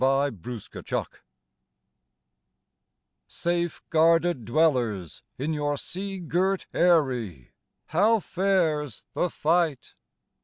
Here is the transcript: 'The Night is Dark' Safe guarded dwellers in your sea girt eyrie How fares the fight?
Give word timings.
'The 0.03 0.29
Night 0.31 0.47
is 0.47 0.67
Dark' 0.87 1.23
Safe 3.27 3.83
guarded 3.91 4.45
dwellers 4.45 5.21
in 5.37 5.53
your 5.53 5.77
sea 5.77 6.17
girt 6.17 6.65
eyrie 6.73 7.51
How 7.85 8.19
fares 8.19 9.05
the 9.13 9.29
fight? 9.29 9.93